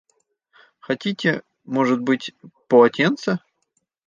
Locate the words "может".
1.67-1.99